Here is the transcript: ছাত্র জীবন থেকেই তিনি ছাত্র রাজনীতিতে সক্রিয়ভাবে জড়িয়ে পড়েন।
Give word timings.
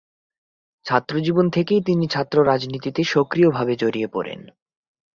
ছাত্র 0.85 1.13
জীবন 1.19 1.45
থেকেই 1.49 1.81
তিনি 1.81 2.05
ছাত্র 2.07 2.37
রাজনীতিতে 2.45 3.01
সক্রিয়ভাবে 3.03 3.73
জড়িয়ে 3.75 4.07
পড়েন। 4.07 4.39